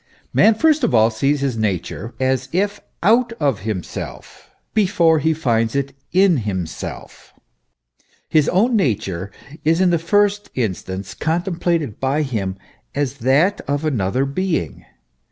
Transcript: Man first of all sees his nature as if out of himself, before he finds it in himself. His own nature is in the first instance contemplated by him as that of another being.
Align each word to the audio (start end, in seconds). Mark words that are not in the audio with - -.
Man 0.33 0.55
first 0.55 0.83
of 0.83 0.95
all 0.95 1.11
sees 1.11 1.41
his 1.41 1.55
nature 1.55 2.15
as 2.19 2.49
if 2.51 2.81
out 3.03 3.33
of 3.33 3.59
himself, 3.59 4.49
before 4.73 5.19
he 5.19 5.31
finds 5.31 5.75
it 5.75 5.93
in 6.11 6.37
himself. 6.37 7.33
His 8.27 8.49
own 8.49 8.75
nature 8.75 9.29
is 9.63 9.79
in 9.79 9.91
the 9.91 9.99
first 9.99 10.49
instance 10.55 11.13
contemplated 11.13 11.99
by 11.99 12.23
him 12.23 12.57
as 12.95 13.13
that 13.19 13.61
of 13.69 13.85
another 13.85 14.25
being. 14.25 14.85